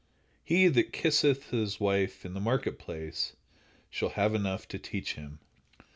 [0.43, 3.35] "He that kisseth his wife in the market place
[3.91, 5.37] shall have enough to teach him."